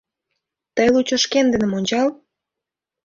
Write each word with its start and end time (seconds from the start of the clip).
—Тый 0.75 0.87
лучо 0.93 1.15
шкендыным 1.23 1.71
ончал. 1.77 2.07